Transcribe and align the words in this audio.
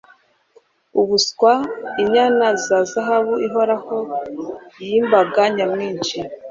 Ubuswa 1.01 1.51
inyana 2.01 2.47
ya 2.75 2.79
zahabu 2.91 3.33
ihoraho 3.47 3.97
yimbaga 4.85 5.41
nyamwinshi 5.55 6.17